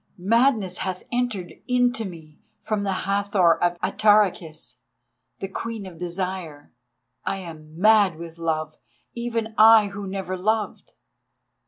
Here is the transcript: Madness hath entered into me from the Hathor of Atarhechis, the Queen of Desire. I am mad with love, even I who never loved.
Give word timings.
Madness 0.17 0.77
hath 0.77 1.03
entered 1.11 1.53
into 1.67 2.05
me 2.05 2.41
from 2.63 2.81
the 2.81 3.05
Hathor 3.05 3.61
of 3.61 3.79
Atarhechis, 3.81 4.77
the 5.37 5.47
Queen 5.47 5.85
of 5.85 5.99
Desire. 5.99 6.73
I 7.23 7.37
am 7.37 7.79
mad 7.79 8.15
with 8.15 8.39
love, 8.39 8.77
even 9.13 9.53
I 9.59 9.89
who 9.89 10.07
never 10.07 10.35
loved. 10.35 10.93